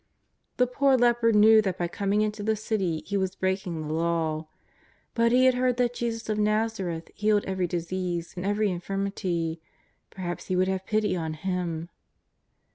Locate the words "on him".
11.15-11.89